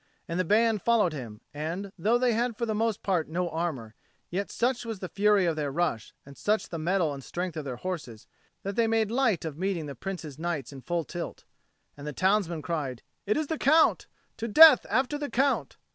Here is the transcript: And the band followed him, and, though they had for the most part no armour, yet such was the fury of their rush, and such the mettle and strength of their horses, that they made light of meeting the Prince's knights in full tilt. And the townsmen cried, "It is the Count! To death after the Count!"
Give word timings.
And 0.27 0.39
the 0.39 0.43
band 0.43 0.81
followed 0.81 1.13
him, 1.13 1.41
and, 1.53 1.91
though 1.95 2.17
they 2.17 2.33
had 2.33 2.57
for 2.57 2.65
the 2.65 2.73
most 2.73 3.03
part 3.03 3.29
no 3.29 3.47
armour, 3.51 3.93
yet 4.31 4.49
such 4.49 4.83
was 4.83 4.97
the 4.97 5.07
fury 5.09 5.45
of 5.45 5.55
their 5.55 5.71
rush, 5.71 6.11
and 6.25 6.35
such 6.35 6.69
the 6.69 6.79
mettle 6.79 7.13
and 7.13 7.23
strength 7.23 7.55
of 7.55 7.65
their 7.65 7.75
horses, 7.75 8.25
that 8.63 8.75
they 8.75 8.87
made 8.87 9.11
light 9.11 9.45
of 9.45 9.59
meeting 9.59 9.85
the 9.85 9.93
Prince's 9.93 10.39
knights 10.39 10.73
in 10.73 10.81
full 10.81 11.03
tilt. 11.03 11.45
And 11.95 12.07
the 12.07 12.13
townsmen 12.13 12.63
cried, 12.63 13.03
"It 13.27 13.37
is 13.37 13.45
the 13.45 13.59
Count! 13.59 14.07
To 14.37 14.47
death 14.47 14.87
after 14.89 15.19
the 15.19 15.29
Count!" 15.29 15.77